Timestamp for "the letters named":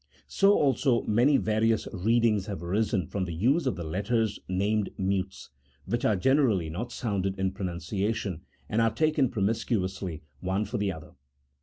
3.75-4.89